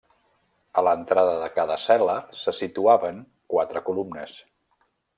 A 0.81 0.83
l'entrada 0.87 1.35
de 1.41 1.51
cada 1.59 1.77
cel·la 1.85 2.17
se 2.39 2.57
situaven 2.63 3.23
quatre 3.55 3.89
columnes. 3.91 4.39